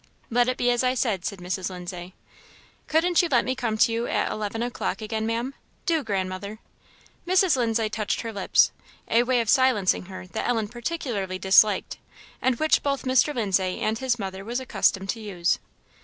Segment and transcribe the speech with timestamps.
[0.31, 1.69] "Let it be as I said," said Mrs.
[1.69, 2.15] Lindsay.
[2.87, 5.53] "Couldn't you let me come to you at eleven o'clock again, Ma'am?
[5.85, 6.57] do, Grandmother!"
[7.27, 7.55] Mrs.
[7.55, 8.71] Lindsay touched her lips;
[9.11, 11.97] a way of silencing her that Ellen particularly disliked,
[12.41, 13.35] and which both Mr.
[13.35, 15.59] Lindsay and his mother was accustomed to use.